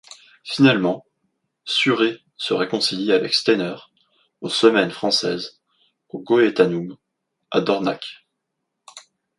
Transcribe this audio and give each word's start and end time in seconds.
Finalement, 0.43 1.05
Schuré 1.63 2.21
se 2.35 2.55
réconcilie 2.55 3.11
avec 3.13 3.35
Steiner 3.35 3.75
aux 4.41 4.49
Semaines 4.49 4.89
françaises 4.89 5.59
au 6.09 6.17
Goetheanum 6.19 6.97
à 7.51 7.61
Dornach. 7.61 8.25